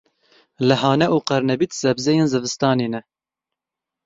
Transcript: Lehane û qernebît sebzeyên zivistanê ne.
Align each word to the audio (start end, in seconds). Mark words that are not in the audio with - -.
Lehane 0.67 1.07
û 1.15 1.17
qernebît 1.27 1.71
sebzeyên 1.81 2.27
zivistanê 2.33 2.87
ne. 2.93 3.01